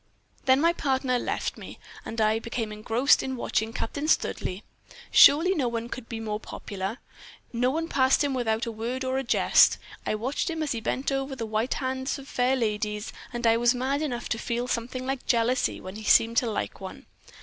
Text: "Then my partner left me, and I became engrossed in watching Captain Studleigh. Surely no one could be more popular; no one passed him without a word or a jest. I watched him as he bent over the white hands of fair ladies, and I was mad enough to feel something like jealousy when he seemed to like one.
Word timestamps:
"Then 0.45 0.59
my 0.59 0.73
partner 0.73 1.19
left 1.19 1.57
me, 1.59 1.77
and 2.03 2.19
I 2.19 2.39
became 2.39 2.71
engrossed 2.71 3.21
in 3.21 3.35
watching 3.35 3.71
Captain 3.71 4.07
Studleigh. 4.07 4.61
Surely 5.11 5.53
no 5.53 5.67
one 5.67 5.89
could 5.89 6.09
be 6.09 6.19
more 6.19 6.39
popular; 6.39 6.97
no 7.53 7.69
one 7.69 7.87
passed 7.87 8.23
him 8.23 8.33
without 8.33 8.65
a 8.65 8.71
word 8.71 9.03
or 9.03 9.19
a 9.19 9.23
jest. 9.23 9.77
I 10.03 10.15
watched 10.15 10.49
him 10.49 10.63
as 10.63 10.71
he 10.71 10.81
bent 10.81 11.11
over 11.11 11.35
the 11.35 11.45
white 11.45 11.75
hands 11.75 12.17
of 12.17 12.27
fair 12.27 12.55
ladies, 12.55 13.13
and 13.31 13.45
I 13.45 13.57
was 13.57 13.75
mad 13.75 14.01
enough 14.01 14.27
to 14.29 14.39
feel 14.39 14.67
something 14.67 15.05
like 15.05 15.27
jealousy 15.27 15.79
when 15.79 15.97
he 15.97 16.03
seemed 16.03 16.37
to 16.37 16.49
like 16.49 16.81
one. 16.81 17.05